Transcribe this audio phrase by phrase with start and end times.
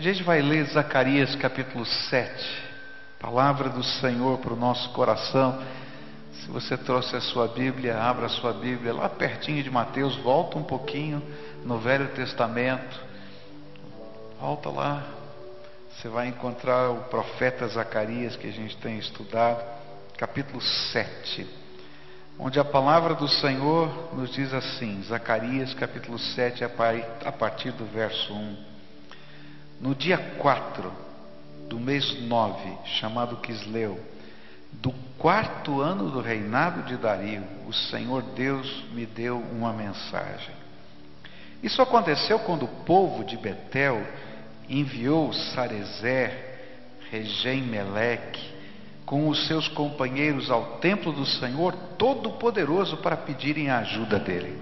[0.00, 2.62] A gente vai ler Zacarias capítulo 7,
[3.18, 5.62] palavra do Senhor para o nosso coração.
[6.32, 10.56] Se você trouxe a sua Bíblia, abra a sua Bíblia lá pertinho de Mateus, volta
[10.56, 11.22] um pouquinho
[11.66, 12.98] no Velho Testamento.
[14.40, 15.04] Volta lá.
[15.90, 19.62] Você vai encontrar o profeta Zacarias que a gente tem estudado,
[20.16, 21.46] capítulo 7,
[22.38, 28.32] onde a palavra do Senhor nos diz assim, Zacarias capítulo 7, a partir do verso
[28.32, 28.69] 1.
[29.80, 30.92] No dia 4
[31.66, 33.98] do mês 9, chamado Quisleu,
[34.72, 40.54] do quarto ano do reinado de Dario, o Senhor Deus me deu uma mensagem.
[41.62, 44.06] Isso aconteceu quando o povo de Betel
[44.68, 46.48] enviou Sarezer,
[47.10, 48.60] Regem Meleque,
[49.06, 54.56] com os seus companheiros ao templo do Senhor Todo-Poderoso para pedirem a ajuda dele.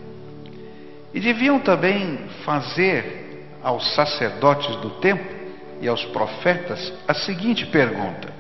[1.13, 3.28] E deviam também fazer
[3.63, 5.37] aos sacerdotes do templo
[5.81, 8.33] e aos profetas a seguinte pergunta: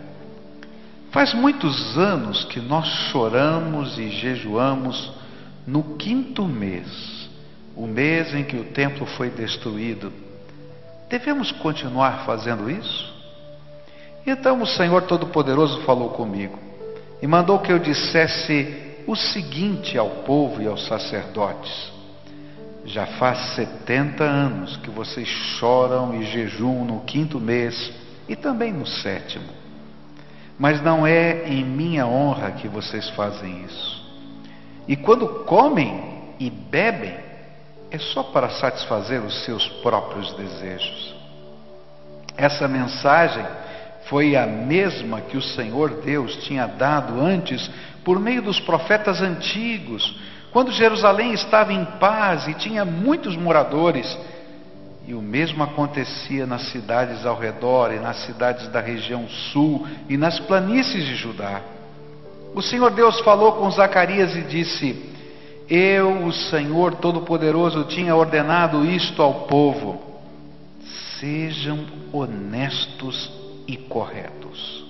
[1.11, 5.13] Faz muitos anos que nós choramos e jejuamos
[5.67, 7.29] no quinto mês,
[7.77, 10.13] o mês em que o templo foi destruído.
[11.09, 13.17] Devemos continuar fazendo isso?
[14.27, 16.59] Então o Senhor Todo-Poderoso falou comigo
[17.23, 21.93] e mandou que eu dissesse o seguinte ao povo e aos sacerdotes:
[22.89, 27.93] já faz 70 anos que vocês choram e jejuam no quinto mês
[28.29, 29.47] e também no sétimo.
[30.59, 33.99] Mas não é em minha honra que vocês fazem isso.
[34.89, 37.15] E quando comem e bebem,
[37.91, 41.15] é só para satisfazer os seus próprios desejos.
[42.37, 43.45] Essa mensagem
[44.05, 47.71] foi a mesma que o Senhor Deus tinha dado antes
[48.05, 50.19] por meio dos profetas antigos
[50.53, 54.19] quando Jerusalém estava em paz e tinha muitos moradores,
[55.07, 60.17] e o mesmo acontecia nas cidades ao redor e nas cidades da região sul e
[60.17, 61.63] nas planícies de Judá.
[62.55, 65.15] O Senhor Deus falou com Zacarias e disse:
[65.69, 70.03] Eu, o Senhor Todo-Poderoso, tinha ordenado isto ao povo:
[71.19, 73.31] sejam honestos
[73.67, 74.85] e corretos.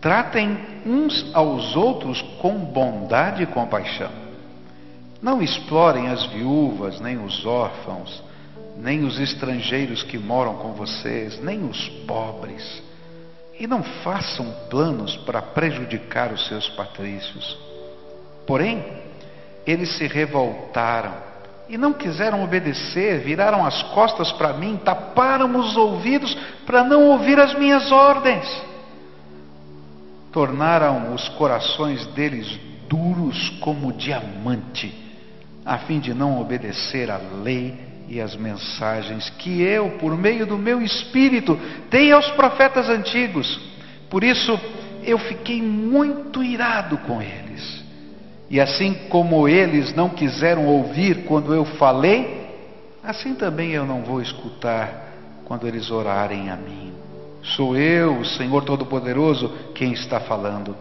[0.00, 4.19] Tratem uns aos outros com bondade e compaixão.
[5.22, 8.22] Não explorem as viúvas, nem os órfãos,
[8.78, 12.82] nem os estrangeiros que moram com vocês, nem os pobres.
[13.58, 17.58] E não façam planos para prejudicar os seus patrícios.
[18.46, 18.82] Porém,
[19.66, 21.12] eles se revoltaram
[21.68, 27.38] e não quiseram obedecer, viraram as costas para mim, taparam os ouvidos para não ouvir
[27.38, 28.46] as minhas ordens.
[30.32, 32.58] Tornaram os corações deles
[32.88, 35.09] duros como diamante
[35.64, 37.74] a fim de não obedecer à lei
[38.08, 41.58] e às mensagens que eu, por meio do meu espírito,
[41.90, 43.60] dei aos profetas antigos.
[44.08, 44.58] Por isso,
[45.04, 47.84] eu fiquei muito irado com eles.
[48.50, 52.48] E assim como eles não quiseram ouvir quando eu falei,
[53.02, 55.08] assim também eu não vou escutar
[55.44, 56.92] quando eles orarem a mim.
[57.42, 60.76] Sou eu, o Senhor Todo-Poderoso, quem está falando.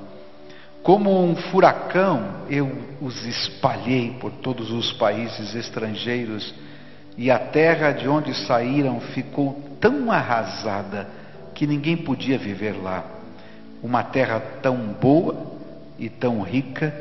[0.83, 6.53] Como um furacão, eu os espalhei por todos os países estrangeiros,
[7.17, 11.07] e a terra de onde saíram ficou tão arrasada
[11.53, 13.03] que ninguém podia viver lá.
[13.83, 15.35] Uma terra tão boa
[15.97, 16.93] e tão rica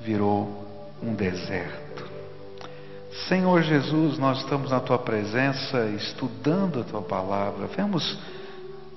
[0.00, 0.66] virou
[1.02, 1.86] um deserto.
[3.28, 7.66] Senhor Jesus, nós estamos na tua presença, estudando a tua palavra.
[7.66, 8.18] Vemos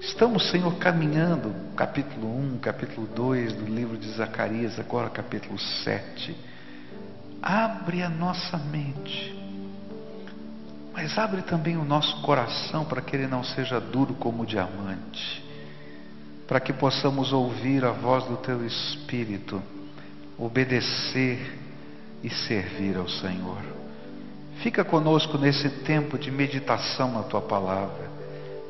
[0.01, 6.35] Estamos, Senhor, caminhando, capítulo 1, capítulo 2 do livro de Zacarias, agora capítulo 7.
[7.41, 9.37] Abre a nossa mente,
[10.93, 15.43] mas abre também o nosso coração para que ele não seja duro como diamante,
[16.47, 19.61] para que possamos ouvir a voz do Teu Espírito,
[20.37, 21.59] obedecer
[22.23, 23.61] e servir ao Senhor.
[24.63, 28.18] Fica conosco nesse tempo de meditação na Tua palavra.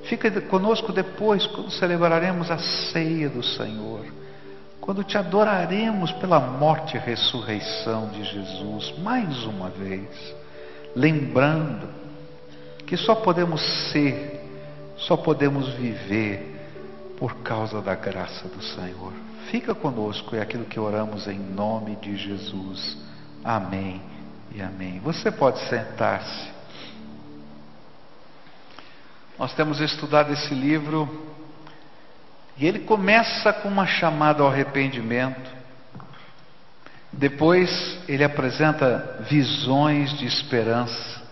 [0.03, 4.05] Fica conosco depois, quando celebraremos a ceia do Senhor,
[4.79, 10.09] quando te adoraremos pela morte e ressurreição de Jesus, mais uma vez,
[10.95, 11.87] lembrando
[12.87, 13.61] que só podemos
[13.91, 14.41] ser,
[14.97, 16.59] só podemos viver
[17.17, 19.13] por causa da graça do Senhor.
[19.51, 22.97] Fica conosco, é aquilo que oramos em nome de Jesus.
[23.43, 24.01] Amém
[24.55, 24.99] e amém.
[25.01, 26.58] Você pode sentar-se.
[29.39, 31.07] Nós temos estudado esse livro
[32.57, 35.49] e ele começa com uma chamada ao arrependimento.
[37.09, 41.23] Depois ele apresenta visões de esperança.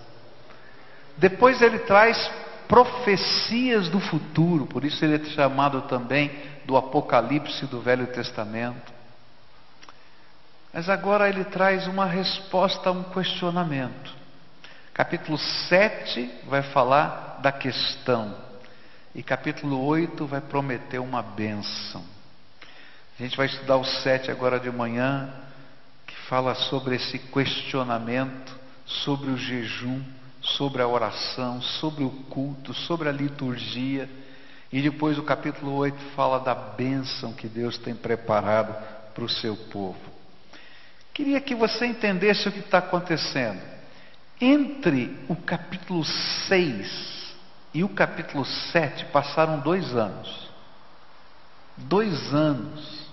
[1.18, 2.32] Depois ele traz
[2.66, 6.32] profecias do futuro, por isso ele é chamado também
[6.66, 8.94] do Apocalipse do Velho Testamento.
[10.74, 14.16] Mas agora ele traz uma resposta a um questionamento.
[14.94, 18.36] Capítulo 7 vai falar da questão,
[19.16, 22.04] e capítulo 8 vai prometer uma bênção.
[23.20, 25.34] A gente vai estudar o 7 agora de manhã,
[26.06, 28.56] que fala sobre esse questionamento,
[28.86, 30.02] sobre o jejum
[30.42, 34.10] sobre a oração, sobre o culto, sobre a liturgia.
[34.72, 38.76] E depois o capítulo 8 fala da bênção que Deus tem preparado
[39.14, 40.00] para o seu povo.
[41.14, 43.62] Queria que você entendesse o que está acontecendo.
[44.40, 47.17] Entre o capítulo 6
[47.74, 50.50] e o capítulo 7 passaram dois anos.
[51.78, 53.08] Dois anos.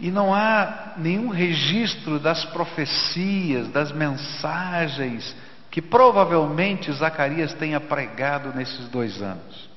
[0.00, 5.34] E não há nenhum registro das profecias, das mensagens
[5.70, 9.70] que provavelmente Zacarias tenha pregado nesses dois anos.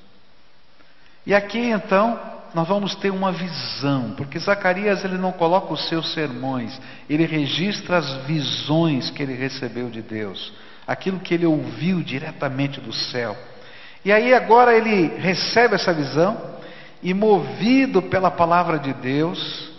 [1.25, 2.19] E aqui então
[2.53, 6.79] nós vamos ter uma visão, porque Zacarias ele não coloca os seus sermões,
[7.09, 10.53] ele registra as visões que ele recebeu de Deus,
[10.87, 13.35] aquilo que ele ouviu diretamente do céu.
[14.03, 16.55] E aí agora ele recebe essa visão
[17.01, 19.71] e movido pela palavra de Deus,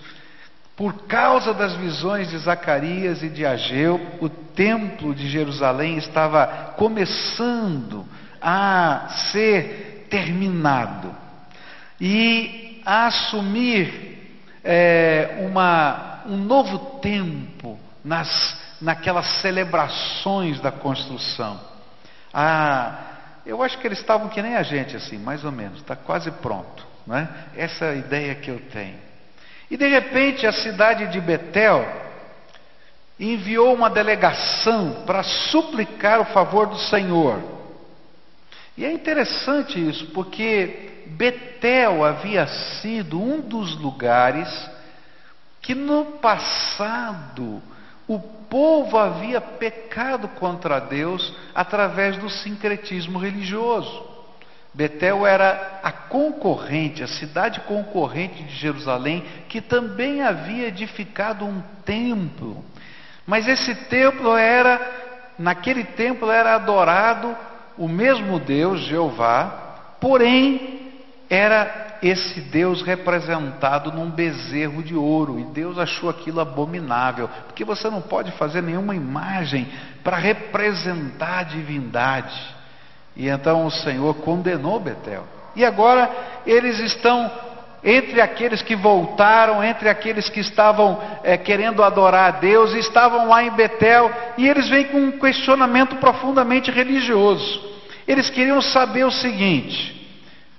[0.77, 8.05] por causa das visões de Zacarias e de Ageu, o templo de Jerusalém estava começando
[8.41, 11.15] a ser terminado
[12.01, 21.61] e a assumir é, uma, um novo tempo nas, naquelas celebrações da construção.
[22.33, 22.99] Ah,
[23.45, 26.31] eu acho que eles estavam que nem a gente, assim, mais ou menos, está quase
[26.31, 26.87] pronto.
[27.07, 27.29] Né?
[27.57, 28.99] Essa é a ideia que eu tenho.
[29.71, 31.87] E de repente a cidade de Betel
[33.19, 37.41] enviou uma delegação para suplicar o favor do Senhor.
[38.77, 44.49] E é interessante isso, porque Betel havia sido um dos lugares
[45.63, 47.63] que no passado
[48.09, 54.17] o povo havia pecado contra Deus através do sincretismo religioso.
[54.73, 62.63] Betel era a concorrente, a cidade concorrente de Jerusalém, que também havia edificado um templo.
[63.27, 64.79] Mas esse templo era,
[65.39, 67.35] naquele templo era adorado
[67.79, 70.93] o mesmo Deus, Jeová, porém
[71.29, 77.89] era esse Deus representado num bezerro de ouro, e Deus achou aquilo abominável, porque você
[77.89, 79.67] não pode fazer nenhuma imagem
[80.03, 82.57] para representar a divindade.
[83.17, 85.25] E então o Senhor condenou Betel.
[85.55, 86.11] E agora
[86.47, 87.31] eles estão
[87.83, 93.45] entre aqueles que voltaram, entre aqueles que estavam é, querendo adorar a Deus, estavam lá
[93.45, 97.65] em Betel, e eles vêm com um questionamento profundamente religioso.
[98.07, 99.96] Eles queriam saber o seguinte: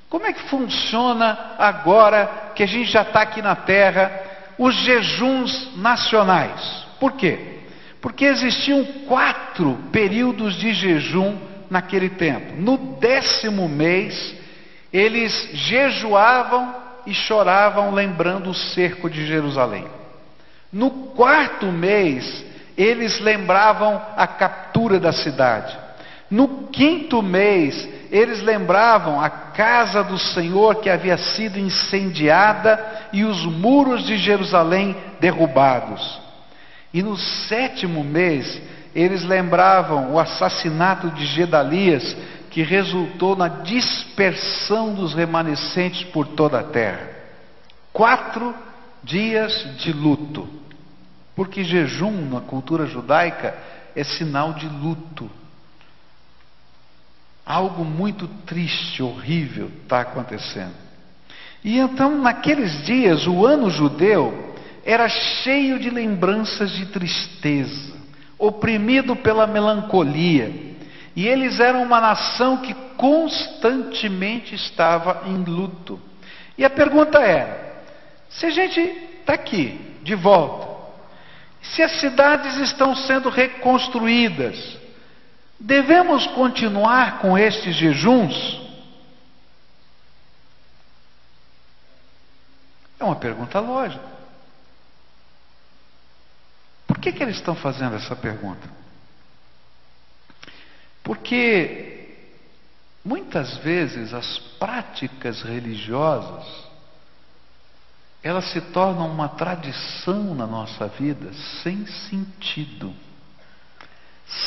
[0.09, 4.11] como é que funciona agora que a gente já está aqui na terra,
[4.57, 6.85] os jejuns nacionais?
[6.99, 7.57] Por quê?
[8.01, 11.37] Porque existiam quatro períodos de jejum
[11.69, 12.53] naquele tempo.
[12.55, 14.35] No décimo mês,
[14.93, 16.73] eles jejuavam
[17.05, 19.85] e choravam, lembrando o cerco de Jerusalém.
[20.71, 22.45] No quarto mês,
[22.77, 25.77] eles lembravam a captura da cidade.
[26.29, 33.45] No quinto mês, eles lembravam a casa do Senhor que havia sido incendiada e os
[33.45, 36.21] muros de Jerusalém derrubados.
[36.93, 38.61] E no sétimo mês,
[38.95, 42.15] eles lembravam o assassinato de Gedalias,
[42.49, 47.07] que resultou na dispersão dos remanescentes por toda a terra.
[47.93, 48.55] Quatro
[49.03, 50.47] dias de luto,
[51.35, 53.55] porque jejum na cultura judaica
[53.95, 55.29] é sinal de luto.
[57.47, 60.75] Algo muito triste, horrível está acontecendo.
[61.63, 64.53] E então, naqueles dias, o ano judeu
[64.85, 67.97] era cheio de lembranças de tristeza
[68.37, 70.51] oprimido pela melancolia.
[71.15, 75.99] E eles eram uma nação que constantemente estava em luto.
[76.57, 77.81] E a pergunta é:
[78.29, 80.67] se a gente está aqui, de volta,
[81.61, 84.76] se as cidades estão sendo reconstruídas,
[85.59, 88.61] devemos continuar com estes jejuns?
[92.99, 94.03] É uma pergunta lógica.
[96.87, 98.67] Por que, que eles estão fazendo essa pergunta?
[101.03, 102.15] Porque
[103.03, 106.67] muitas vezes as práticas religiosas
[108.21, 111.31] elas se tornam uma tradição na nossa vida
[111.63, 112.93] sem sentido,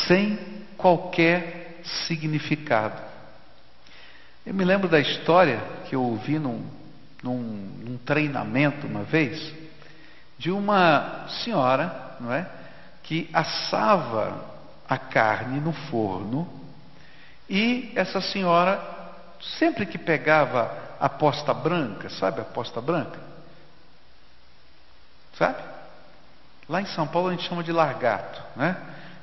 [0.07, 0.37] sem
[0.77, 3.01] qualquer significado.
[4.45, 6.65] Eu me lembro da história que eu ouvi num,
[7.21, 7.41] num,
[7.83, 9.53] num treinamento uma vez,
[10.37, 12.47] de uma senhora, não é?
[13.03, 14.43] Que assava
[14.89, 16.61] a carne no forno
[17.49, 18.81] e essa senhora,
[19.59, 23.19] sempre que pegava a posta branca, sabe a posta branca?
[25.37, 25.61] Sabe?
[26.69, 28.77] Lá em São Paulo a gente chama de largato, né?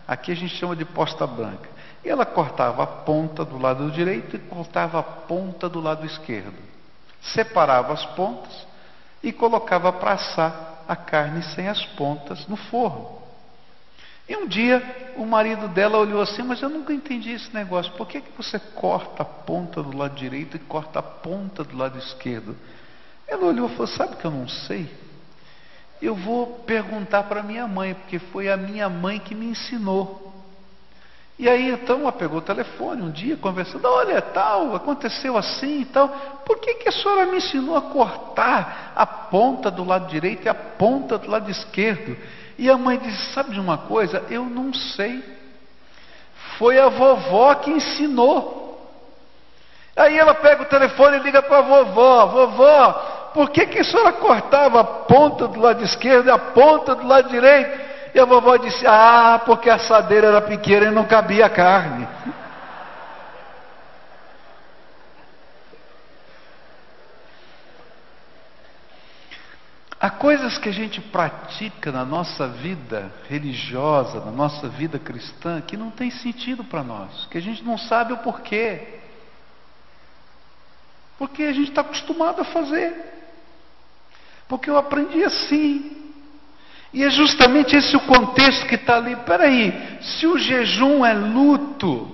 [0.08, 1.68] Aqui a gente chama de posta branca.
[2.02, 6.56] E ela cortava a ponta do lado direito e cortava a ponta do lado esquerdo.
[7.20, 8.66] Separava as pontas
[9.22, 13.18] e colocava para assar a carne sem as pontas no forno.
[14.26, 17.92] E um dia o marido dela olhou assim, mas eu nunca entendi esse negócio.
[17.92, 21.76] Por que, que você corta a ponta do lado direito e corta a ponta do
[21.76, 22.56] lado esquerdo?
[23.26, 24.88] Ela olhou e falou: Sabe que eu não sei?
[26.00, 30.28] Eu vou perguntar para minha mãe, porque foi a minha mãe que me ensinou.
[31.38, 35.84] E aí então ela pegou o telefone um dia, conversando, olha, tal, aconteceu assim e
[35.84, 36.08] tal.
[36.44, 40.48] Por que, que a senhora me ensinou a cortar a ponta do lado direito e
[40.48, 42.16] a ponta do lado esquerdo?
[42.58, 44.24] E a mãe disse, sabe de uma coisa?
[44.28, 45.22] Eu não sei.
[46.58, 48.58] Foi a vovó que ensinou.
[49.96, 53.84] Aí ela pega o telefone e liga para a vovó, vovó, por que, que a
[53.84, 57.88] senhora cortava a ponta do lado esquerdo e a ponta do lado direito?
[58.14, 62.06] E a vovó disse: Ah, porque a assadeira era pequena e não cabia carne.
[70.00, 75.76] Há coisas que a gente pratica na nossa vida religiosa, na nossa vida cristã, que
[75.76, 79.00] não tem sentido para nós, que a gente não sabe o porquê.
[81.18, 83.17] Porque a gente está acostumado a fazer.
[84.48, 85.98] Porque eu aprendi assim.
[86.92, 89.14] E é justamente esse o contexto que está ali.
[89.16, 92.10] Peraí, se o jejum é luto,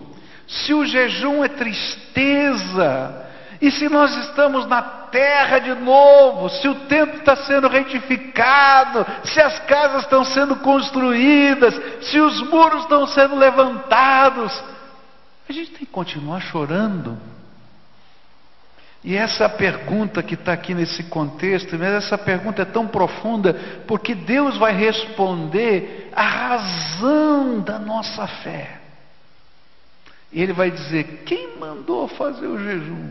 [0.49, 3.25] se o jejum é tristeza,
[3.63, 9.41] e se nós estamos na terra de novo, se o templo está sendo retificado, se
[9.41, 14.53] as casas estão sendo construídas, se os muros estão sendo levantados,
[15.49, 17.17] a gente tem que continuar chorando.
[19.05, 23.53] E essa pergunta que está aqui nesse contexto, mas essa pergunta é tão profunda,
[23.87, 28.81] porque Deus vai responder a razão da nossa fé.
[30.33, 33.11] E Ele vai dizer: quem mandou fazer o jejum?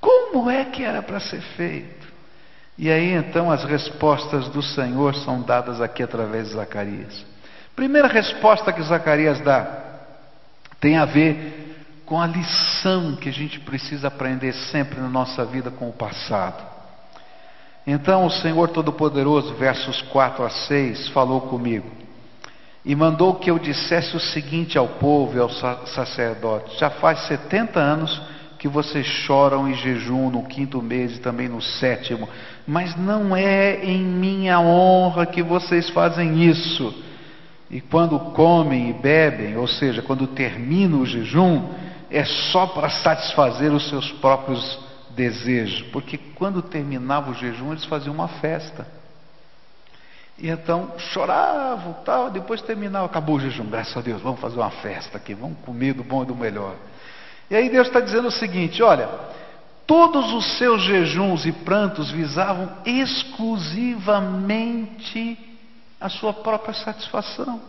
[0.00, 2.08] Como é que era para ser feito?
[2.78, 7.26] E aí então as respostas do Senhor são dadas aqui através de Zacarias.
[7.76, 9.84] Primeira resposta que Zacarias dá
[10.80, 11.67] tem a ver
[12.08, 16.66] com a lição que a gente precisa aprender sempre na nossa vida com o passado.
[17.86, 21.86] Então o Senhor Todo-Poderoso, versos 4 a 6, falou comigo
[22.82, 25.60] e mandou que eu dissesse o seguinte ao povo e aos
[25.94, 28.22] sacerdotes: Já faz 70 anos
[28.58, 32.26] que vocês choram e jejum no quinto mês e também no sétimo,
[32.66, 37.04] mas não é em minha honra que vocês fazem isso.
[37.70, 41.68] E quando comem e bebem, ou seja, quando termina o jejum,
[42.10, 44.78] é só para satisfazer os seus próprios
[45.10, 48.86] desejos, porque quando terminava o jejum eles faziam uma festa.
[50.38, 54.70] E então choravam, tal, depois terminava, acabou o jejum, graças a Deus, vamos fazer uma
[54.70, 56.76] festa aqui, vamos comer do bom e do melhor.
[57.50, 59.08] E aí Deus está dizendo o seguinte: olha,
[59.86, 65.38] todos os seus jejuns e prantos visavam exclusivamente
[66.00, 67.60] a sua própria satisfação.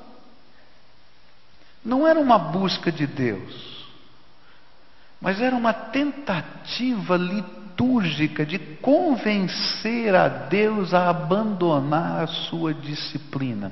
[1.83, 3.78] Não era uma busca de Deus
[5.19, 13.71] mas era uma tentativa litúrgica de convencer a Deus a abandonar a sua disciplina.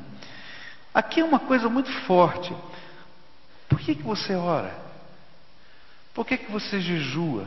[0.94, 2.54] Aqui é uma coisa muito forte.
[3.70, 4.74] Por que, que você ora?
[6.14, 7.46] Por que, que você jejua?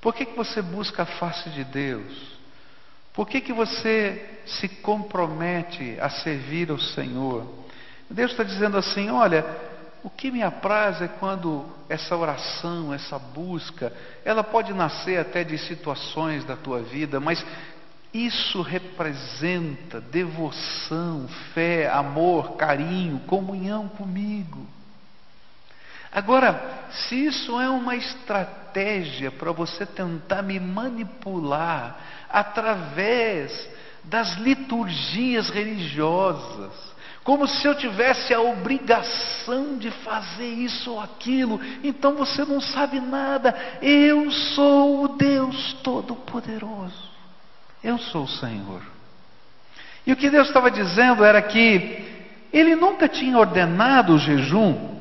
[0.00, 2.36] Por que, que você busca a face de Deus?
[3.12, 7.46] Por que, que você se compromete a servir ao Senhor?
[8.08, 9.44] Deus está dizendo assim: olha,
[10.02, 13.92] o que me apraz é quando essa oração, essa busca,
[14.24, 17.44] ela pode nascer até de situações da tua vida, mas
[18.12, 24.66] isso representa devoção, fé, amor, carinho, comunhão comigo.
[26.10, 31.98] Agora, se isso é uma estratégia para você tentar me manipular
[32.30, 33.68] através
[34.04, 36.72] das liturgias religiosas,
[37.26, 43.00] como se eu tivesse a obrigação de fazer isso ou aquilo, então você não sabe
[43.00, 43.52] nada.
[43.82, 47.10] Eu sou o Deus Todo-Poderoso.
[47.82, 48.80] Eu sou o Senhor.
[50.06, 52.04] E o que Deus estava dizendo era que
[52.52, 54.94] Ele nunca tinha ordenado o jejum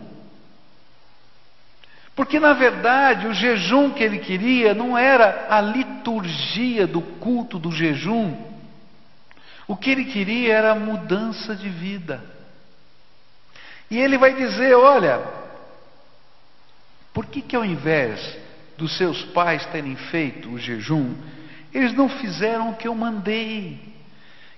[2.15, 7.71] Porque na verdade o jejum que ele queria não era a liturgia do culto do
[7.71, 8.54] jejum.
[9.67, 12.21] O que ele queria era mudança de vida.
[13.89, 15.21] E ele vai dizer: olha,
[17.13, 18.37] por que, que ao invés
[18.77, 21.15] dos seus pais terem feito o jejum,
[21.73, 23.79] eles não fizeram o que eu mandei,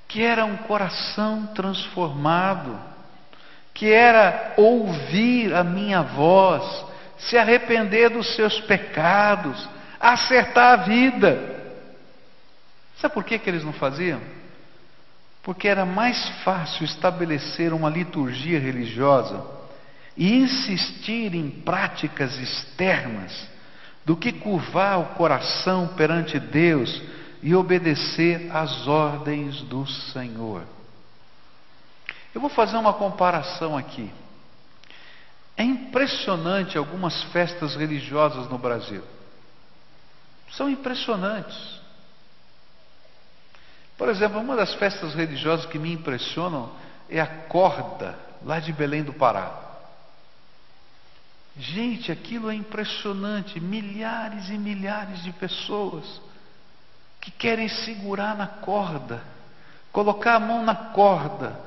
[0.07, 2.79] que era um coração transformado,
[3.73, 6.85] que era ouvir a minha voz,
[7.17, 9.67] se arrepender dos seus pecados,
[9.99, 11.55] acertar a vida.
[12.97, 14.19] Sabe por que, que eles não faziam?
[15.47, 19.45] Porque era mais fácil estabelecer uma liturgia religiosa
[20.17, 23.47] e insistir em práticas externas
[24.03, 27.01] do que curvar o coração perante Deus
[27.41, 30.63] e obedecer às ordens do Senhor.
[32.35, 34.11] Eu vou fazer uma comparação aqui.
[35.55, 39.01] É impressionante algumas festas religiosas no Brasil.
[40.51, 41.79] São impressionantes.
[43.97, 46.71] Por exemplo, uma das festas religiosas que me impressionam
[47.09, 49.65] é a corda, lá de Belém do Pará.
[51.57, 53.59] Gente, aquilo é impressionante.
[53.59, 56.21] Milhares e milhares de pessoas
[57.19, 59.23] que querem segurar na corda,
[59.91, 61.59] colocar a mão na corda,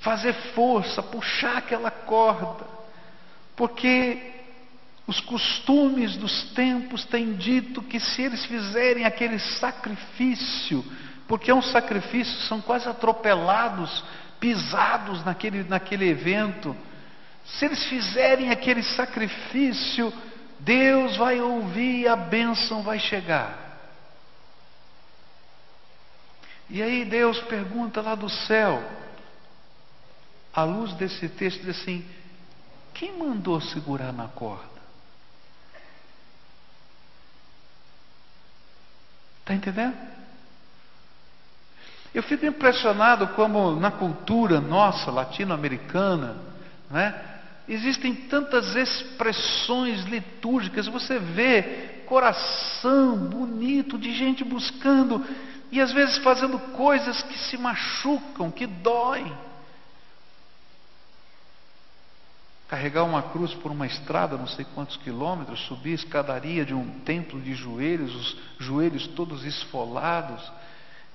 [0.00, 2.78] fazer força, puxar aquela corda
[3.58, 4.34] porque
[5.04, 10.84] os costumes dos tempos têm dito que se eles fizerem aquele sacrifício,
[11.28, 14.02] porque é um sacrifício, são quase atropelados,
[14.40, 16.74] pisados naquele, naquele evento,
[17.44, 20.12] se eles fizerem aquele sacrifício,
[20.58, 23.66] Deus vai ouvir e a bênção vai chegar.
[26.70, 28.82] E aí Deus pergunta lá do céu,
[30.52, 32.06] à luz desse texto, diz assim:
[32.94, 34.78] quem mandou segurar na corda?
[39.40, 40.17] Está entendendo?
[42.18, 46.36] Eu fico impressionado como na cultura nossa, latino-americana,
[46.90, 47.14] né,
[47.68, 50.88] existem tantas expressões litúrgicas.
[50.88, 55.24] Você vê coração bonito de gente buscando
[55.70, 59.32] e às vezes fazendo coisas que se machucam, que doem.
[62.66, 67.00] carregar uma cruz por uma estrada, não sei quantos quilômetros, subir a escadaria de um
[67.00, 70.42] templo de joelhos, os joelhos todos esfolados.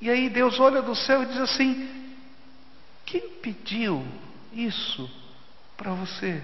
[0.03, 2.11] E aí Deus olha do céu e diz assim:
[3.05, 4.05] Quem pediu
[4.51, 5.09] isso
[5.77, 6.43] para você?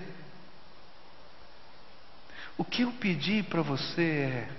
[2.58, 4.52] O que eu pedi para você é: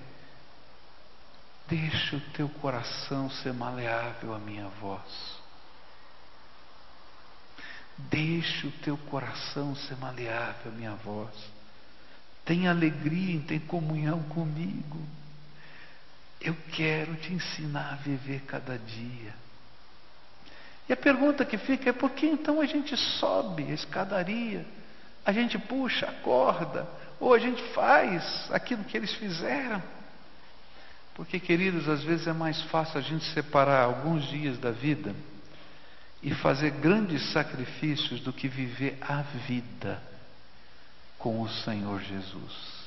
[1.66, 5.40] Deixa o teu coração ser maleável à minha voz.
[7.96, 11.34] Deixe o teu coração ser maleável, minha voz.
[12.44, 15.00] Tenha alegria em ter comunhão comigo.
[16.40, 19.34] Eu quero te ensinar a viver cada dia.
[20.88, 24.66] E a pergunta que fica é por que então a gente sobe a escadaria,
[25.24, 26.88] a gente puxa a corda,
[27.20, 29.82] ou a gente faz aquilo que eles fizeram?
[31.14, 35.14] Porque, queridos, às vezes é mais fácil a gente separar alguns dias da vida
[36.22, 40.02] e fazer grandes sacrifícios do que viver a vida
[41.18, 42.79] com o Senhor Jesus.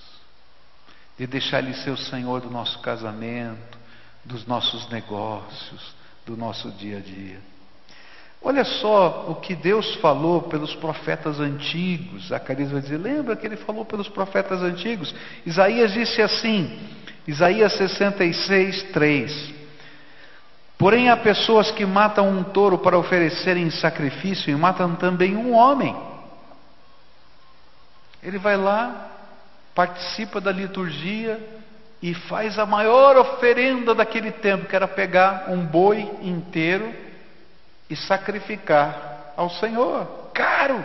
[1.18, 3.78] De deixar Ele ser o Senhor do nosso casamento,
[4.26, 5.94] dos nossos negócios,
[6.26, 7.40] do nosso dia a dia.
[8.42, 12.28] Olha só o que Deus falou pelos profetas antigos.
[12.28, 15.16] Zacarias vai dizer: lembra que ele falou pelos profetas antigos?
[15.46, 16.78] Isaías disse assim,
[17.26, 19.54] Isaías 66, 3.
[20.78, 25.96] Porém, há pessoas que matam um touro para oferecerem sacrifício e matam também um homem.
[28.22, 29.13] Ele vai lá,
[29.74, 31.40] participa da liturgia
[32.02, 36.94] e faz a maior oferenda daquele tempo, que era pegar um boi inteiro
[37.90, 40.30] e sacrificar ao Senhor.
[40.34, 40.84] Caro!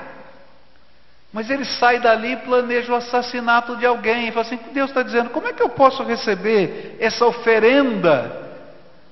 [1.32, 4.28] Mas ele sai dali e planeja o assassinato de alguém.
[4.28, 8.48] E fala assim: Deus está dizendo, como é que eu posso receber essa oferenda?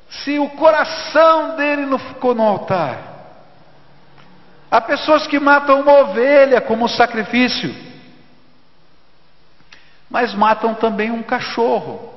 [0.09, 3.15] se o coração dele não ficou no altar.
[4.71, 7.75] Há pessoas que matam uma ovelha como sacrifício,
[10.17, 12.11] mas matam também um cachorro.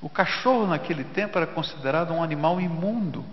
[0.00, 3.24] O cachorro naquele tempo era considerado um animal imundo.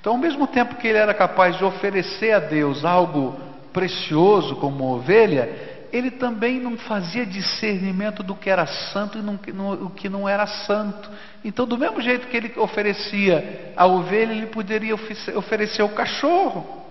[0.00, 3.38] Então, ao mesmo tempo que ele era capaz de oferecer a Deus algo
[3.70, 10.08] precioso como ovelha, ele também não fazia discernimento do que era santo e do que
[10.08, 11.10] não era santo.
[11.44, 16.82] Então, do mesmo jeito que ele oferecia a ovelha, ele poderia oferecer o cachorro.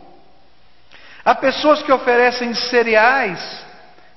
[1.25, 3.72] Há pessoas que oferecem cereais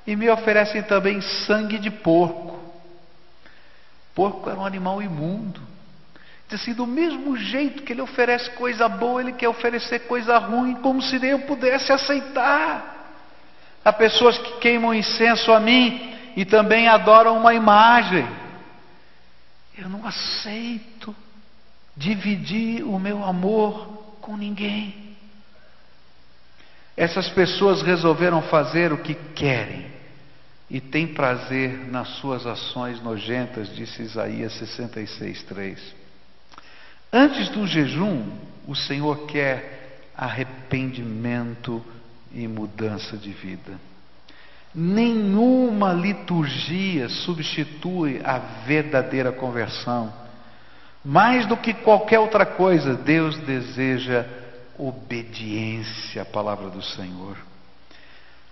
[0.07, 2.57] e me oferecem também sangue de porco.
[4.15, 5.61] Porco era um animal imundo.
[6.49, 10.77] Diz assim, do mesmo jeito que ele oferece coisa boa, ele quer oferecer coisa ruim,
[10.77, 12.95] como se nem eu pudesse aceitar.
[13.85, 18.27] Há pessoas que queimam incenso a mim e também adoram uma imagem.
[19.77, 21.15] Eu não aceito
[21.97, 25.17] dividir o meu amor com ninguém.
[26.97, 29.96] Essas pessoas resolveram fazer o que querem
[30.69, 35.79] e têm prazer nas suas ações nojentas, disse Isaías 66:3.
[37.13, 38.25] Antes do jejum,
[38.67, 41.85] o Senhor quer arrependimento
[42.33, 43.79] e mudança de vida.
[44.75, 50.13] Nenhuma liturgia substitui a verdadeira conversão.
[51.05, 54.27] Mais do que qualquer outra coisa, Deus deseja
[54.77, 57.37] obediência à palavra do Senhor.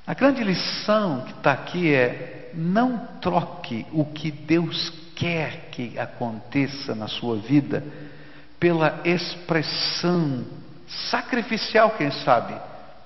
[0.06, 6.94] A grande lição que está aqui é: não troque o que Deus quer que aconteça
[6.94, 7.82] na sua vida
[8.60, 10.44] pela expressão
[11.10, 12.54] sacrificial, quem sabe,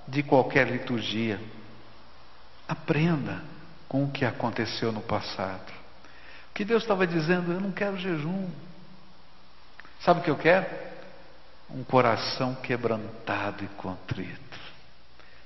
[0.06, 1.40] de qualquer liturgia.
[2.66, 3.42] Aprenda
[3.88, 5.72] com o que aconteceu no passado.
[6.50, 8.48] O que Deus estava dizendo, eu não quero jejum.
[10.00, 10.66] Sabe o que eu quero?
[11.70, 14.58] Um coração quebrantado e contrito.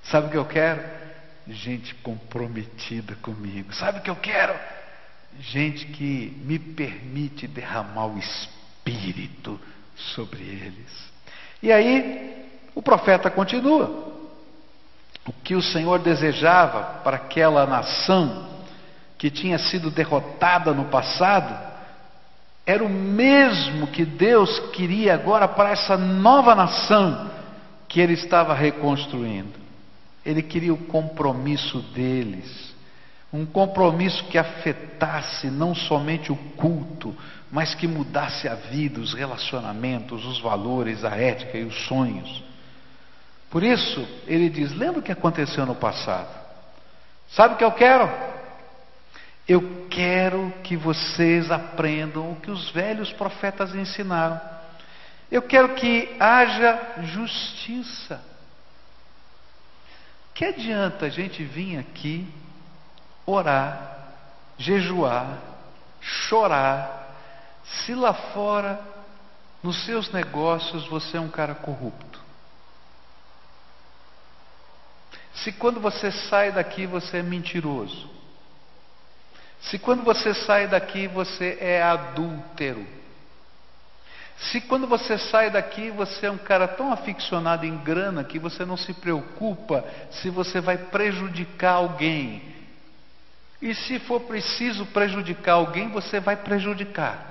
[0.04, 1.01] Sabe o que eu quero?
[1.52, 3.74] Gente comprometida comigo.
[3.74, 4.54] Sabe o que eu quero?
[5.40, 9.60] Gente que me permite derramar o Espírito
[9.96, 11.12] sobre eles.
[11.62, 14.12] E aí, o profeta continua.
[15.26, 18.50] O que o Senhor desejava para aquela nação
[19.16, 21.56] que tinha sido derrotada no passado,
[22.66, 27.30] era o mesmo que Deus queria agora para essa nova nação
[27.88, 29.61] que ele estava reconstruindo.
[30.24, 32.72] Ele queria o compromisso deles,
[33.32, 37.16] um compromisso que afetasse não somente o culto,
[37.50, 42.42] mas que mudasse a vida, os relacionamentos, os valores, a ética e os sonhos.
[43.50, 46.42] Por isso, ele diz: lembra o que aconteceu no passado?
[47.28, 48.10] Sabe o que eu quero?
[49.48, 54.40] Eu quero que vocês aprendam o que os velhos profetas ensinaram.
[55.30, 58.31] Eu quero que haja justiça.
[60.34, 62.26] Que adianta a gente vir aqui,
[63.26, 64.14] orar,
[64.58, 65.38] jejuar,
[66.00, 67.14] chorar,
[67.64, 68.80] se lá fora,
[69.62, 72.20] nos seus negócios, você é um cara corrupto?
[75.34, 78.10] Se quando você sai daqui você é mentiroso.
[79.60, 82.86] Se quando você sai daqui você é adúltero.
[84.50, 88.64] Se quando você sai daqui você é um cara tão aficionado em grana que você
[88.64, 92.42] não se preocupa se você vai prejudicar alguém.
[93.60, 97.30] E se for preciso prejudicar alguém, você vai prejudicar.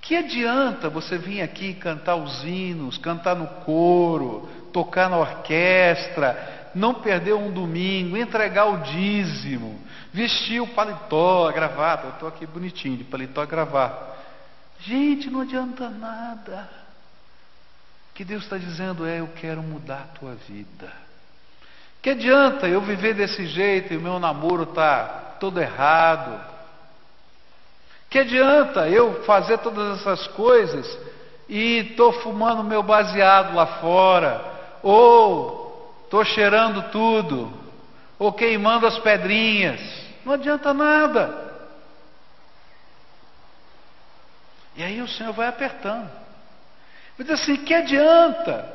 [0.00, 6.94] Que adianta você vir aqui cantar os hinos, cantar no coro, tocar na orquestra, não
[6.94, 9.78] perder um domingo, entregar o dízimo,
[10.10, 12.06] vestir o paletó, a gravata.
[12.06, 14.19] Eu estou aqui bonitinho, de paletó e gravata.
[14.82, 16.68] Gente, não adianta nada.
[18.10, 20.92] O que Deus está dizendo é: eu quero mudar a tua vida.
[22.02, 26.40] Que adianta eu viver desse jeito e o meu namoro está todo errado?
[28.08, 30.98] Que adianta eu fazer todas essas coisas
[31.48, 34.50] e estou fumando meu baseado lá fora?
[34.82, 37.52] ou estou cheirando tudo,
[38.18, 39.80] ou queimando as pedrinhas.
[40.24, 41.49] Não adianta nada.
[44.80, 46.10] E aí o Senhor vai apertando.
[47.18, 48.66] Diz assim: que adianta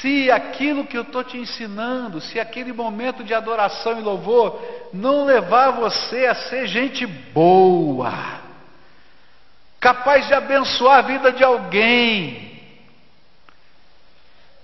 [0.00, 4.58] se aquilo que eu estou te ensinando, se aquele momento de adoração e louvor
[4.90, 8.40] não levar você a ser gente boa,
[9.78, 12.62] capaz de abençoar a vida de alguém,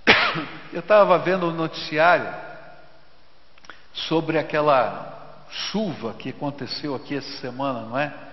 [0.73, 2.35] eu estava vendo o um noticiário
[3.93, 8.25] sobre aquela chuva que aconteceu aqui essa semana, não é?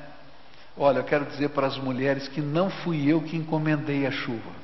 [0.78, 4.62] Olha, eu quero dizer para as mulheres que não fui eu que encomendei a chuva.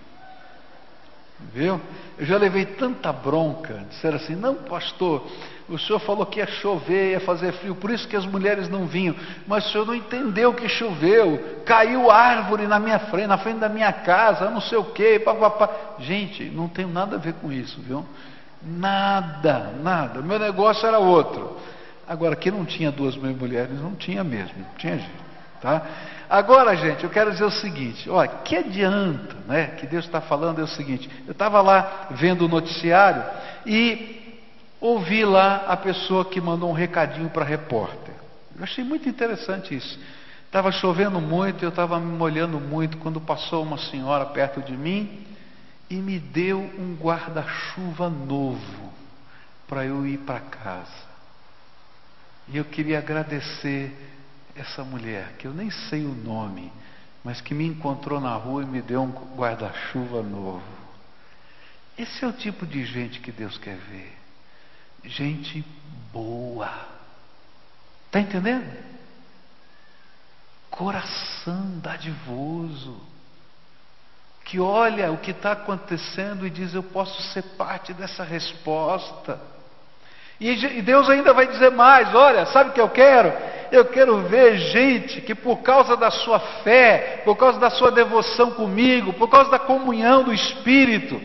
[1.54, 1.80] Viu?
[2.18, 5.28] Eu já levei tanta bronca, disseram assim: não, pastor,
[5.70, 8.88] o senhor falou que ia chover, ia fazer frio, por isso que as mulheres não
[8.88, 9.16] vinham,
[9.46, 13.70] mas o senhor não entendeu que choveu, caiu árvore na minha frente, na frente da
[13.70, 15.70] minha casa, não sei o quê, papapá.
[16.00, 18.04] Gente, não tem nada a ver com isso, viu?
[18.64, 20.22] Nada, nada.
[20.22, 21.56] Meu negócio era outro.
[22.08, 25.27] Agora, que não tinha duas mil mulheres, não tinha mesmo, tinha gente.
[25.62, 25.82] Tá?
[26.30, 29.68] Agora, gente, eu quero dizer o seguinte: olha, que adianta, né?
[29.78, 33.24] Que Deus está falando é o seguinte: eu estava lá vendo o noticiário
[33.66, 34.38] e
[34.80, 38.14] ouvi lá a pessoa que mandou um recadinho para a repórter.
[38.56, 40.00] Eu achei muito interessante isso.
[40.46, 45.26] Estava chovendo muito, eu estava me molhando muito quando passou uma senhora perto de mim
[45.90, 48.94] e me deu um guarda-chuva novo
[49.68, 51.08] para eu ir para casa.
[52.48, 54.17] E eu queria agradecer
[54.58, 56.72] essa mulher, que eu nem sei o nome,
[57.24, 60.64] mas que me encontrou na rua e me deu um guarda-chuva novo.
[61.98, 64.18] Esse é o tipo de gente que Deus quer ver.
[65.04, 65.66] Gente
[66.12, 66.72] boa.
[68.06, 68.72] Está entendendo?
[70.70, 73.02] Coração dadivoso.
[74.46, 79.57] Que olha o que está acontecendo e diz: Eu posso ser parte dessa resposta.
[80.40, 83.34] E Deus ainda vai dizer mais: olha, sabe o que eu quero?
[83.72, 88.52] Eu quero ver gente que, por causa da sua fé, por causa da sua devoção
[88.52, 91.20] comigo, por causa da comunhão do Espírito,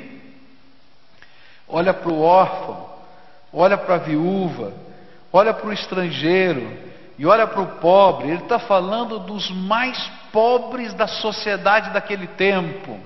[1.68, 2.90] olha para o órfão,
[3.53, 4.72] olha para a viúva,
[5.33, 6.77] olha para o estrangeiro
[7.18, 8.29] e olha para o pobre.
[8.29, 12.98] Ele está falando dos mais pobres da sociedade daquele tempo.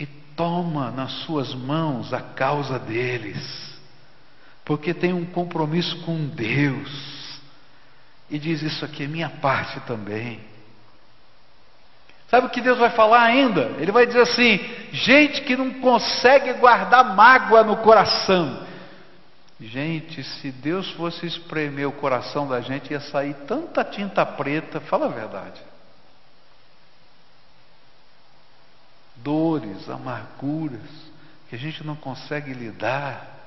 [0.00, 3.71] E toma nas suas mãos a causa deles
[4.64, 7.40] porque tem um compromisso com Deus.
[8.30, 10.40] E diz: Isso aqui é minha parte também.
[12.30, 13.74] Sabe o que Deus vai falar ainda?
[13.78, 14.58] Ele vai dizer assim:
[14.92, 18.66] gente que não consegue guardar mágoa no coração.
[19.60, 25.06] Gente, se Deus fosse espremer o coração da gente, ia sair tanta tinta preta, fala
[25.06, 25.60] a verdade.
[29.16, 30.80] Dores, amarguras,
[31.48, 33.41] que a gente não consegue lidar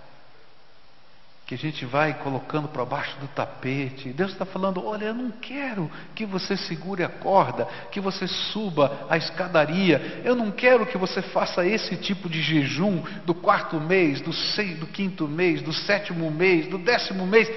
[1.46, 4.10] que a gente vai colocando para baixo do tapete.
[4.10, 9.06] Deus está falando: olha, eu não quero que você segure a corda, que você suba
[9.10, 10.22] a escadaria.
[10.26, 14.80] Eu não quero que você faça esse tipo de jejum do quarto mês, do, seis,
[14.80, 17.52] do quinto mês, do sétimo mês, do décimo mês.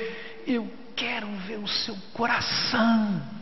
[0.47, 3.38] Eu quero ver o seu coração.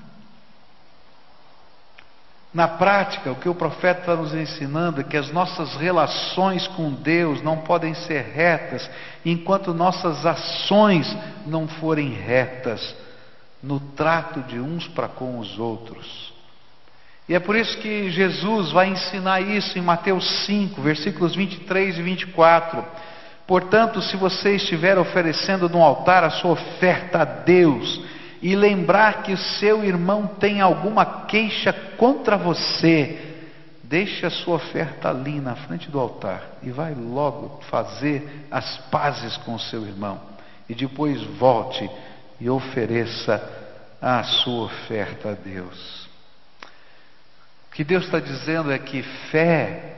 [2.56, 6.90] Na prática, o que o profeta está nos ensinando é que as nossas relações com
[6.90, 8.88] Deus não podem ser retas
[9.26, 11.14] enquanto nossas ações
[11.44, 12.96] não forem retas
[13.62, 16.32] no trato de uns para com os outros.
[17.28, 22.02] E é por isso que Jesus vai ensinar isso em Mateus 5, versículos 23 e
[22.02, 22.82] 24.
[23.46, 28.00] Portanto, se você estiver oferecendo no altar a sua oferta a Deus,
[28.46, 33.34] e lembrar que o seu irmão tem alguma queixa contra você,
[33.82, 39.36] deixe a sua oferta ali na frente do altar e vai logo fazer as pazes
[39.38, 40.20] com o seu irmão.
[40.68, 41.90] E depois volte
[42.40, 43.42] e ofereça
[44.00, 46.08] a sua oferta a Deus.
[47.68, 49.96] O que Deus está dizendo é que fé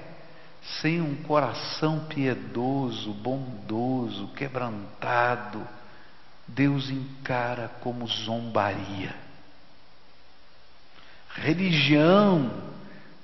[0.80, 5.60] sem um coração piedoso, bondoso, quebrantado,
[6.48, 9.14] Deus encara como zombaria.
[11.34, 12.50] Religião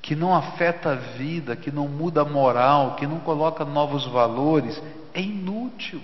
[0.03, 4.81] que não afeta a vida, que não muda a moral, que não coloca novos valores,
[5.15, 6.03] é inútil.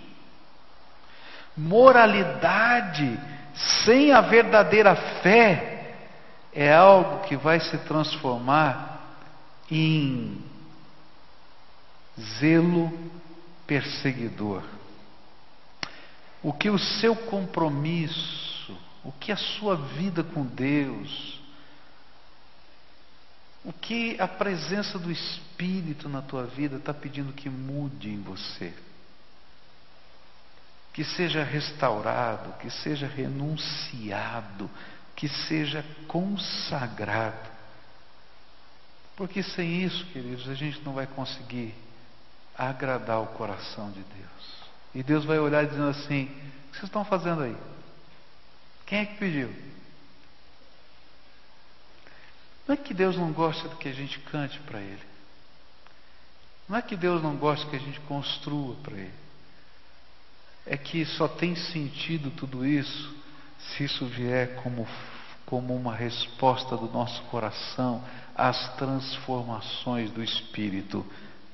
[1.55, 3.21] Moralidade
[3.85, 5.97] sem a verdadeira fé
[6.53, 8.99] é algo que vai se transformar
[9.71, 10.43] em
[12.39, 12.91] zelo
[13.67, 14.63] perseguidor
[16.43, 21.41] o que o seu compromisso, o que a sua vida com Deus,
[23.65, 28.73] o que a presença do Espírito na tua vida está pedindo que mude em você.
[30.93, 34.69] Que seja restaurado, que seja renunciado,
[35.15, 37.51] que seja consagrado.
[39.15, 41.75] Porque sem isso, queridos, a gente não vai conseguir
[42.57, 44.60] agradar o coração de Deus.
[44.95, 47.57] E Deus vai olhar dizendo assim: O que vocês estão fazendo aí?
[48.87, 49.55] Quem é que pediu?
[52.67, 55.03] Não é que Deus não gosta que a gente cante para Ele.
[56.69, 59.15] Não é que Deus não gosta que a gente construa para Ele.
[60.67, 63.15] É que só tem sentido tudo isso
[63.59, 64.87] se isso vier como,
[65.47, 68.05] como uma resposta do nosso coração
[68.37, 71.05] às transformações do Espírito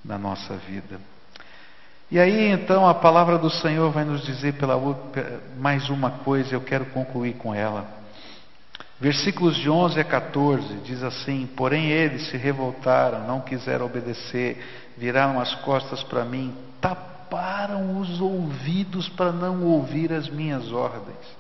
[0.04, 1.00] na nossa vida.
[2.08, 4.76] E aí então a palavra do Senhor vai nos dizer pela
[5.58, 7.84] mais uma coisa, eu quero concluir com ela.
[9.00, 14.64] Versículos de 11 a 14 diz assim: Porém eles se revoltaram, não quiseram obedecer,
[14.96, 21.35] viraram as costas para mim, taparam os ouvidos para não ouvir as minhas ordens,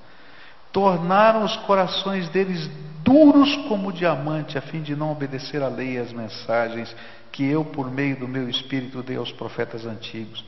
[0.76, 2.68] tornaram os corações deles
[3.02, 6.94] duros como diamante, a fim de não obedecer à lei e às mensagens
[7.32, 10.44] que eu, por meio do meu espírito, dei aos profetas antigos.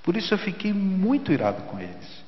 [0.00, 2.22] Por isso eu fiquei muito irado com eles.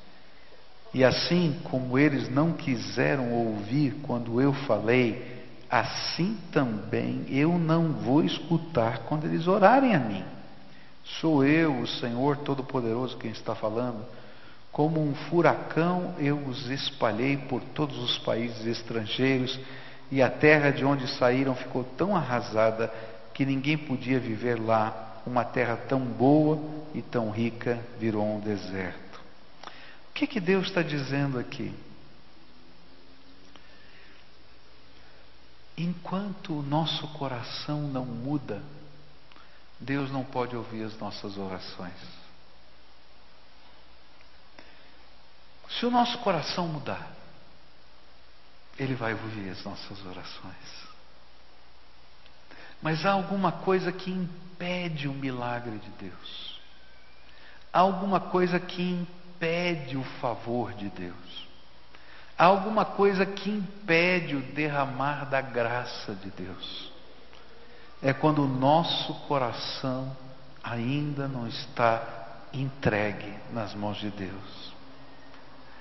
[0.93, 8.21] E assim como eles não quiseram ouvir quando eu falei, assim também eu não vou
[8.21, 10.25] escutar quando eles orarem a mim.
[11.21, 14.03] Sou eu, o Senhor Todo-Poderoso, quem está falando.
[14.75, 19.57] Como um furacão eu os espalhei por todos os países estrangeiros,
[20.11, 22.93] e a terra de onde saíram ficou tão arrasada
[23.33, 25.21] que ninguém podia viver lá.
[25.25, 26.59] Uma terra tão boa
[26.93, 29.21] e tão rica virou um deserto.
[30.09, 31.73] O que, que Deus está dizendo aqui?
[35.77, 38.61] Enquanto o nosso coração não muda,
[39.79, 42.14] Deus não pode ouvir as nossas orações.
[45.69, 47.07] Se o nosso coração mudar,
[48.77, 50.85] Ele vai ouvir as nossas orações.
[52.81, 56.59] Mas há alguma coisa que impede o milagre de Deus.
[57.71, 61.45] Há alguma coisa que impede o favor de Deus.
[62.37, 66.95] Há alguma coisa que impede o derramar da graça de Deus
[68.05, 70.15] é quando o nosso coração
[70.63, 72.03] ainda não está
[72.53, 74.74] entregue nas mãos de Deus.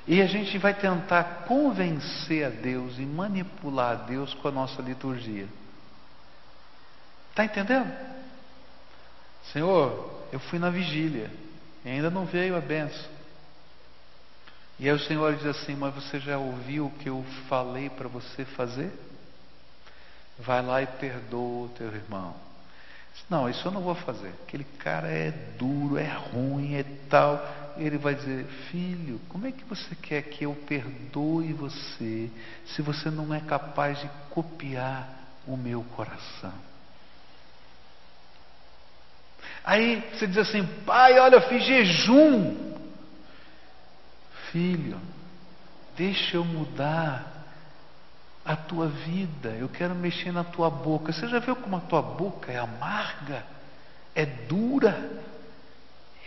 [0.06, 4.82] E a gente vai tentar convencer a Deus e manipular a Deus com a nossa
[4.82, 5.48] liturgia.
[7.30, 7.92] Está entendendo?
[9.52, 11.30] Senhor, eu fui na vigília
[11.84, 13.14] e ainda não veio a benção.
[14.78, 18.08] E aí o Senhor diz assim: Mas você já ouviu o que eu falei para
[18.08, 18.92] você fazer?
[20.38, 22.34] Vai lá e perdoa o teu irmão.
[23.30, 24.32] Não, isso eu não vou fazer.
[24.46, 27.40] Aquele cara é duro, é ruim, é tal.
[27.76, 32.30] Ele vai dizer: Filho, como é que você quer que eu perdoe você
[32.66, 35.08] se você não é capaz de copiar
[35.46, 36.54] o meu coração?
[39.64, 42.74] Aí você diz assim: Pai, olha, eu fiz jejum.
[44.52, 45.00] Filho,
[45.96, 47.34] deixa eu mudar
[48.44, 51.12] a tua vida, eu quero mexer na tua boca.
[51.12, 53.44] Você já viu como a tua boca é amarga,
[54.14, 55.22] é dura?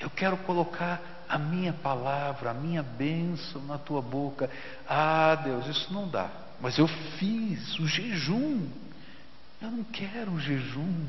[0.01, 4.49] Eu quero colocar a minha palavra, a minha bênção na tua boca.
[4.87, 6.29] Ah, Deus, isso não dá.
[6.61, 8.67] Mas eu fiz o jejum.
[9.61, 11.05] Eu não quero o jejum.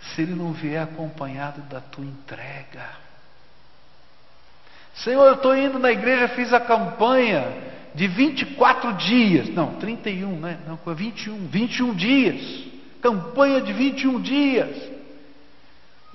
[0.00, 2.88] Se ele não vier acompanhado da tua entrega.
[4.96, 7.44] Senhor, eu estou indo na igreja, fiz a campanha
[7.94, 10.58] de 24 dias, não, 31, né?
[10.66, 12.66] Não, 21, 21 dias.
[13.00, 14.95] Campanha de 21 dias.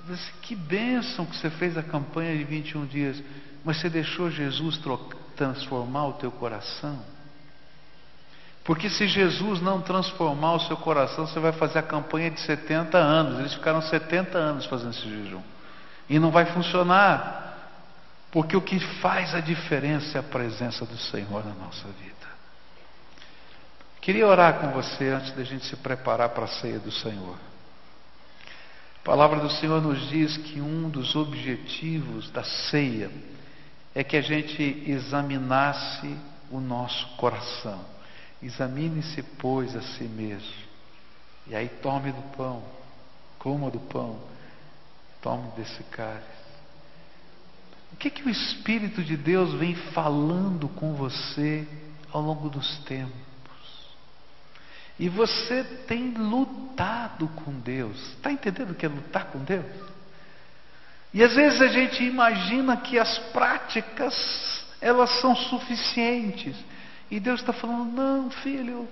[0.06, 3.22] Disse, que bênção que você fez a campanha de 21 dias,
[3.64, 4.80] mas você deixou Jesus
[5.36, 6.98] transformar o teu coração?
[8.64, 12.96] Porque se Jesus não transformar o seu coração, você vai fazer a campanha de 70
[12.96, 13.40] anos.
[13.40, 15.42] Eles ficaram 70 anos fazendo esse jejum.
[16.08, 17.40] E não vai funcionar.
[18.30, 22.12] Porque o que faz a diferença é a presença do Senhor na nossa vida.
[24.00, 27.36] Queria orar com você antes da gente se preparar para a ceia do Senhor.
[29.02, 33.10] A palavra do Senhor nos diz que um dos objetivos da ceia
[33.92, 36.16] é que a gente examinasse
[36.48, 37.84] o nosso coração.
[38.40, 40.54] Examine-se, pois, a si mesmo.
[41.48, 42.62] E aí tome do pão,
[43.40, 44.20] coma do pão,
[45.20, 46.22] tome desse cálice.
[47.92, 51.66] O que, que o Espírito de Deus vem falando com você
[52.12, 53.31] ao longo dos tempos?
[54.98, 57.96] E você tem lutado com Deus.
[58.14, 59.66] Está entendendo o que é lutar com Deus?
[61.14, 66.56] E às vezes a gente imagina que as práticas elas são suficientes.
[67.10, 68.88] E Deus está falando: não, filho,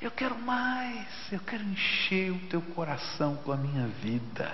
[0.00, 1.06] eu quero mais.
[1.30, 4.52] Eu quero encher o teu coração com a minha vida.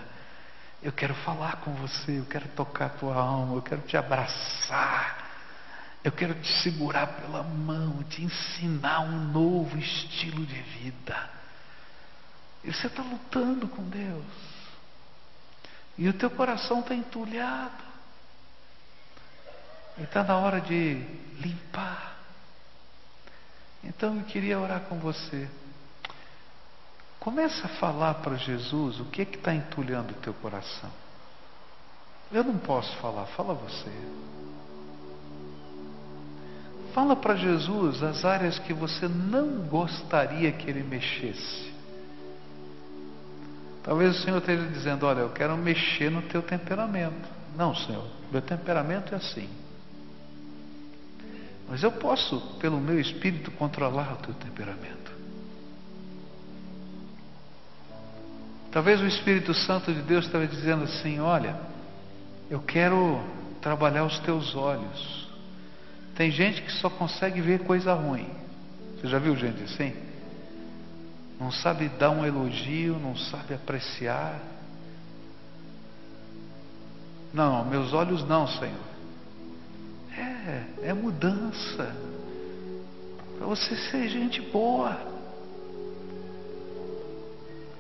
[0.82, 5.19] Eu quero falar com você, eu quero tocar a tua alma, eu quero te abraçar,
[6.02, 11.30] eu quero te segurar pela mão, te ensinar um novo estilo de vida.
[12.64, 14.24] E você está lutando com Deus.
[15.98, 17.84] E o teu coração está entulhado.
[19.98, 21.04] E está na hora de
[21.38, 22.16] limpar.
[23.84, 25.48] Então eu queria orar com você.
[27.18, 30.90] Começa a falar para Jesus o que é está entulhando o teu coração.
[32.32, 33.90] Eu não posso falar, fala você.
[36.94, 41.70] Fala para Jesus as áreas que você não gostaria que ele mexesse.
[43.82, 47.28] Talvez o Senhor esteja dizendo: Olha, eu quero mexer no teu temperamento.
[47.56, 49.48] Não, Senhor, meu temperamento é assim.
[51.68, 55.10] Mas eu posso, pelo meu espírito, controlar o teu temperamento.
[58.72, 61.56] Talvez o Espírito Santo de Deus estava dizendo assim: olha,
[62.50, 63.20] Eu quero
[63.60, 65.29] trabalhar os teus olhos.
[66.20, 68.28] Tem gente que só consegue ver coisa ruim.
[68.94, 69.94] Você já viu gente assim?
[71.40, 74.38] Não sabe dar um elogio, não sabe apreciar.
[77.32, 78.84] Não, meus olhos não, Senhor.
[80.14, 81.96] É, é mudança.
[83.38, 85.00] Para você ser gente boa.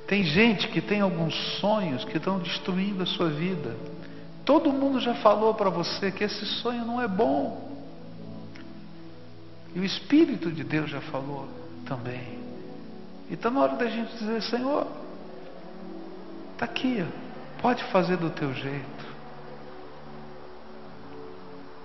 [0.08, 3.76] Tem gente que tem alguns sonhos que estão destruindo a sua vida.
[4.46, 7.69] Todo mundo já falou para você que esse sonho não é bom.
[9.74, 11.48] E o Espírito de Deus já falou
[11.86, 12.40] também.
[13.28, 14.86] E está na hora da gente dizer, Senhor,
[16.54, 17.06] está aqui,
[17.62, 19.10] pode fazer do teu jeito.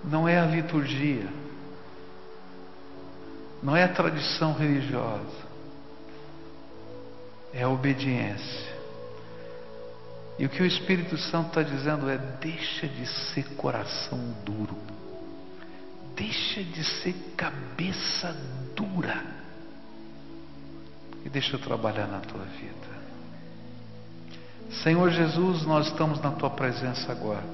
[0.04, 1.28] Não é a liturgia,
[3.62, 5.46] não é a tradição religiosa,
[7.52, 8.76] é a obediência.
[10.38, 14.76] E o que o Espírito Santo está dizendo é: deixa de ser coração duro,
[16.16, 18.34] deixa de ser cabeça
[18.74, 19.22] dura,
[21.24, 22.96] e deixa eu trabalhar na tua vida.
[24.82, 27.44] Senhor Jesus, nós estamos na tua presença agora.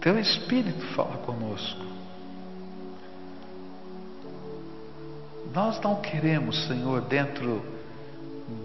[0.00, 1.92] Teu Espírito fala conosco.
[5.54, 7.62] Nós não queremos, Senhor, dentro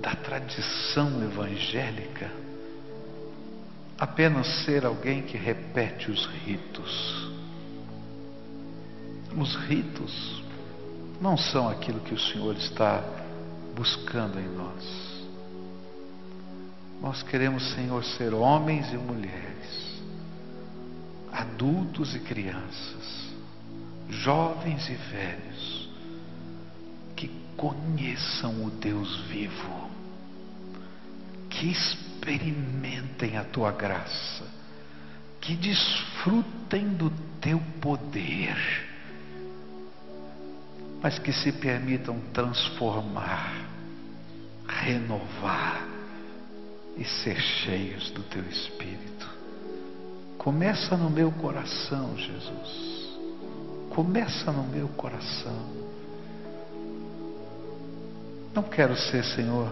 [0.01, 2.31] da tradição evangélica,
[3.99, 7.36] apenas ser alguém que repete os ritos.
[9.35, 10.43] Os ritos
[11.19, 13.03] não são aquilo que o Senhor está
[13.75, 15.07] buscando em nós.
[17.01, 20.01] Nós queremos, Senhor, ser homens e mulheres,
[21.31, 23.29] adultos e crianças,
[24.09, 25.89] jovens e velhos,
[27.15, 29.89] que conheçam o Deus vivo,
[31.49, 34.45] que experimentem a tua graça,
[35.39, 38.86] que desfrutem do teu poder,
[41.01, 43.53] mas que se permitam transformar,
[44.67, 45.87] renovar
[46.97, 49.29] e ser cheios do teu Espírito.
[50.37, 53.17] Começa no meu coração, Jesus.
[53.89, 55.87] Começa no meu coração.
[58.53, 59.71] Não quero ser, Senhor,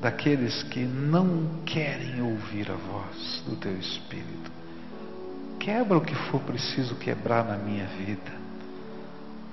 [0.00, 4.50] daqueles que não querem ouvir a voz do Teu Espírito.
[5.58, 8.45] Quebra o que for preciso quebrar na minha vida.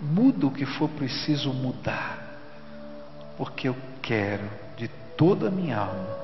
[0.04, 2.38] Muda o que for preciso mudar.
[3.38, 4.48] Porque eu quero,
[4.78, 4.88] de
[5.18, 6.18] toda a minha alma,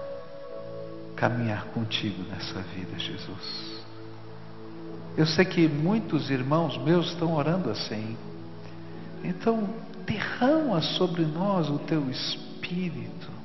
[1.16, 3.80] caminhar contigo nessa vida, Jesus.
[5.18, 8.18] Eu sei que muitos irmãos meus estão orando assim.
[9.24, 9.70] Então,
[10.06, 13.40] derrama sobre nós o teu Espírito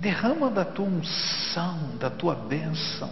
[0.00, 3.10] derrama da tua unção, da tua bênção,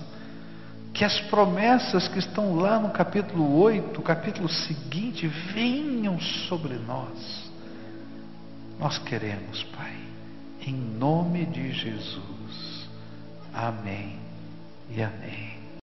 [0.98, 7.48] que as promessas que estão lá no capítulo 8, capítulo seguinte, venham sobre nós.
[8.80, 9.94] Nós queremos, Pai,
[10.66, 12.88] em nome de Jesus.
[13.54, 14.18] Amém
[14.90, 15.57] e amém.